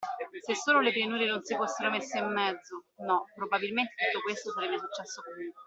Se 0.47 0.55
solo 0.55 0.79
le 0.81 0.91
pianure 0.93 1.27
non 1.27 1.43
si 1.43 1.53
fossero 1.53 1.91
messe 1.91 2.17
in 2.17 2.25
mezzo… 2.33 2.85
No, 3.05 3.25
probabilmente 3.35 3.93
tutto 4.11 4.23
questo 4.23 4.49
sarebbe 4.51 4.79
successo 4.79 5.21
comunque. 5.21 5.59